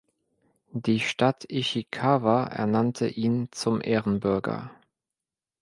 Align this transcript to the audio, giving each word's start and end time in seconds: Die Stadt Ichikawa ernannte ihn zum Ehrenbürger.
Die 0.73 0.99
Stadt 0.99 1.45
Ichikawa 1.47 2.45
ernannte 2.47 3.07
ihn 3.07 3.49
zum 3.51 3.81
Ehrenbürger. 3.83 4.71